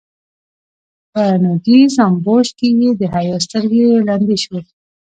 په 1.11 1.23
نوږيز 1.43 1.93
امبوش 2.07 2.47
کې 2.57 2.67
يې 2.79 2.89
د 2.99 3.01
حيا 3.13 3.37
سترګې 3.45 3.85
ړندې 4.07 4.37
شوې. 4.43 4.61